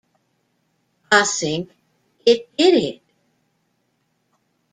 I 1.11 1.25
think 1.25 1.69
it 2.25 2.49
did 2.57 2.73
it. 2.73 3.01